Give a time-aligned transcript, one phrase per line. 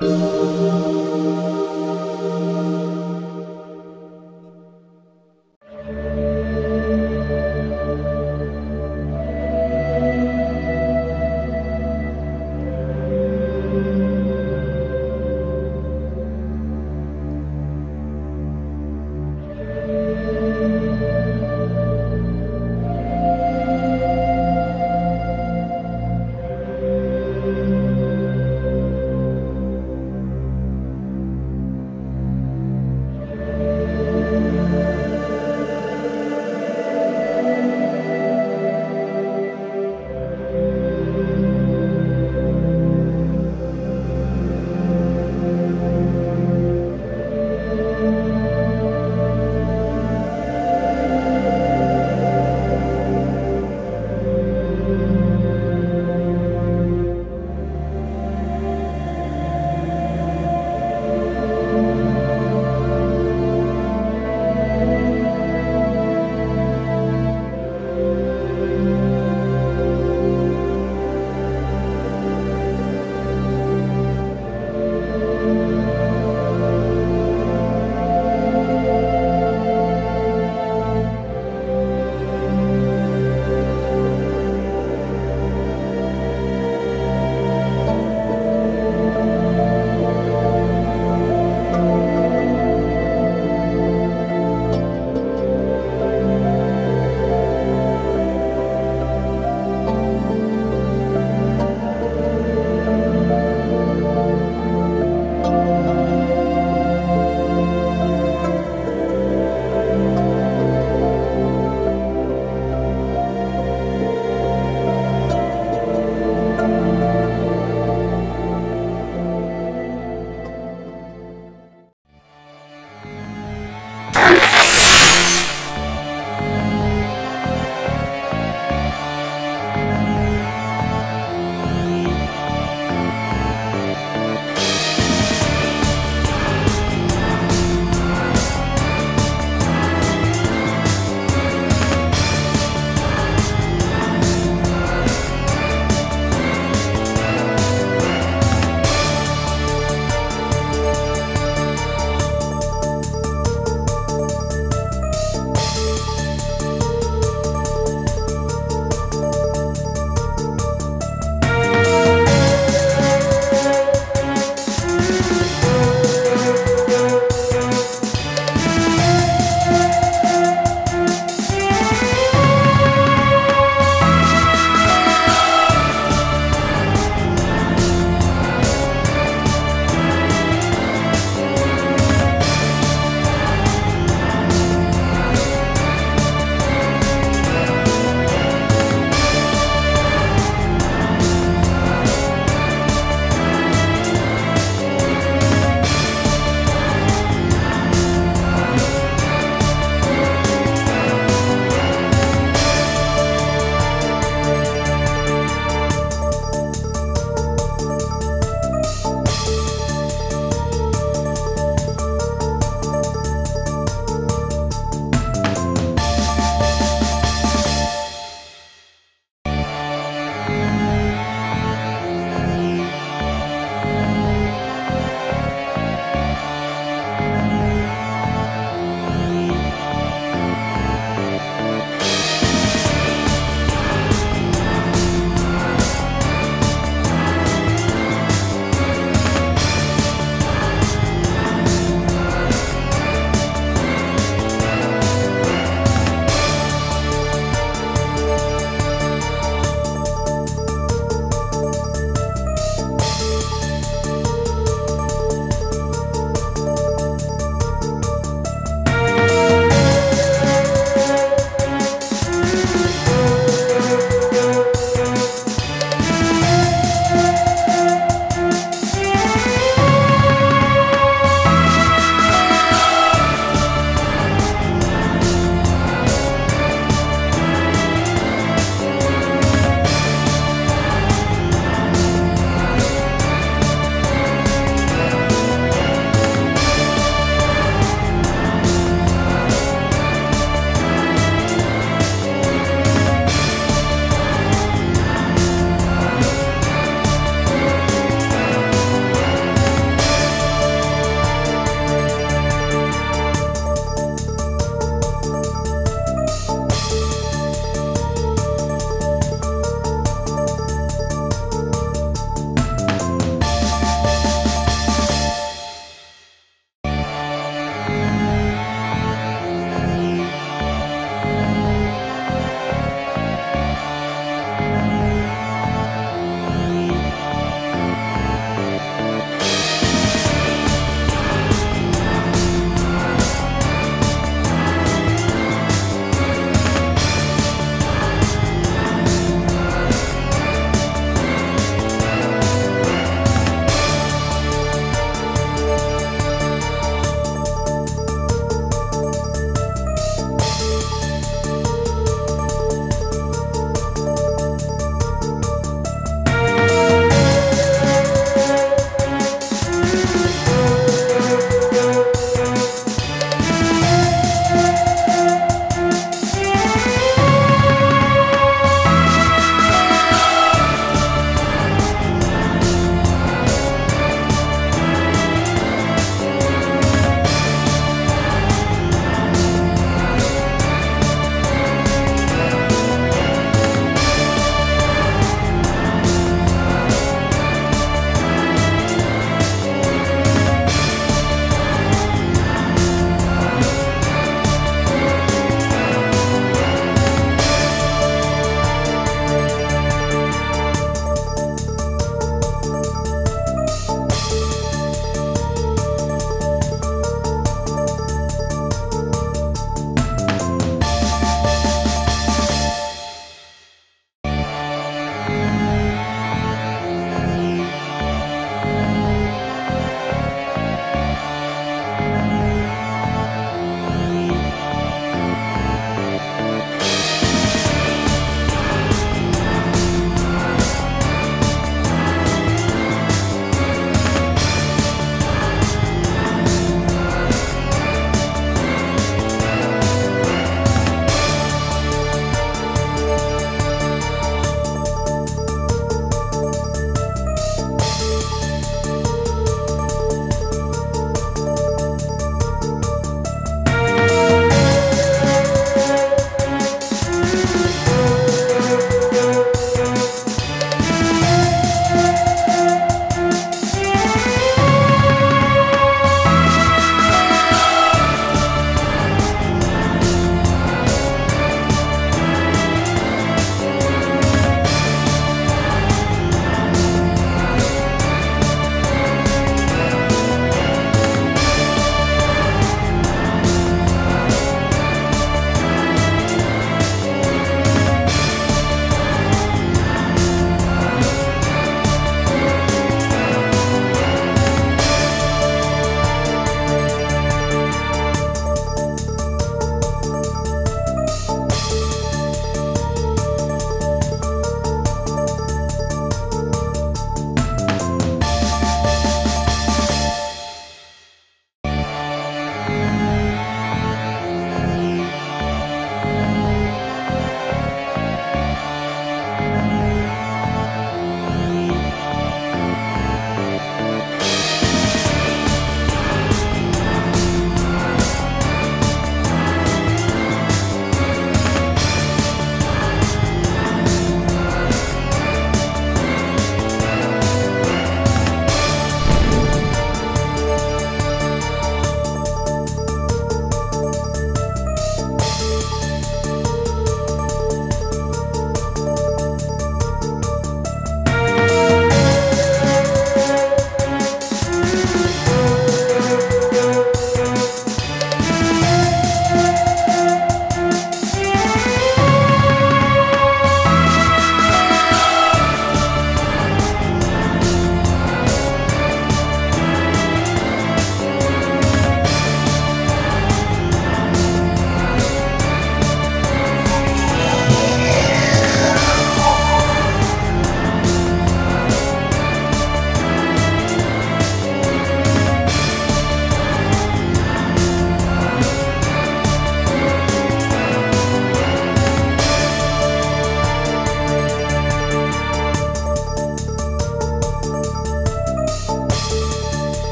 [0.00, 1.03] 了。